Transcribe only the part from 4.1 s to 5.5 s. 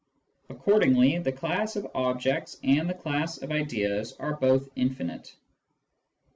are both infinite.